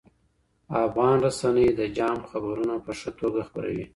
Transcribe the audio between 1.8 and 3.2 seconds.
جام خبرونه په ښه